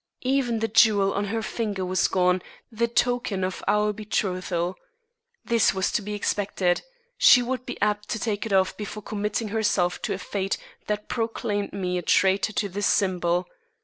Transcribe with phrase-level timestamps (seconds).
[0.25, 4.75] Even the jewel on her finger was gone, the token of our betrothal.
[5.45, 6.81] This was to be expected.
[7.19, 11.07] She would be apt to take it off before committing herself to a fate that
[11.07, 13.47] proclaimed me a traitor to this symbol.